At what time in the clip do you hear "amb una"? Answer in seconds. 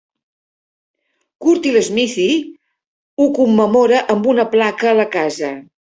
4.15-4.47